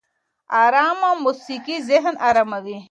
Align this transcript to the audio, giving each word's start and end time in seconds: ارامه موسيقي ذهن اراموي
ارامه 0.63 1.09
موسيقي 1.23 1.77
ذهن 1.89 2.15
اراموي 2.27 2.77